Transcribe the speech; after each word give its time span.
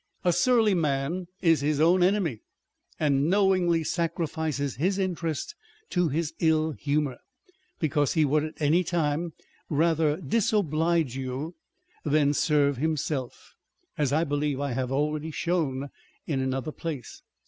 A 0.23 0.33
surly 0.33 0.73
man 0.73 1.27
is 1.43 1.61
his 1.61 1.79
own 1.79 2.01
enemy, 2.01 2.41
and 2.99 3.29
knowingly 3.29 3.83
sacrifices 3.83 4.77
his 4.77 4.97
interest 4.97 5.53
to 5.91 6.07
his 6.09 6.33
ill 6.39 6.71
humour, 6.71 7.19
because 7.77 8.13
he 8.13 8.25
would 8.25 8.43
at 8.43 8.59
any 8.59 8.83
time 8.83 9.33
rather 9.69 10.17
disoblige 10.17 11.15
you 11.15 11.53
than 12.03 12.33
serve 12.33 12.77
himself, 12.77 13.53
as 13.95 14.11
I 14.11 14.23
believe 14.23 14.59
I 14.59 14.71
have 14.71 14.91
already 14.91 15.29
shown 15.29 15.89
in 16.25 16.39
another 16.39 16.71
place. 16.71 17.21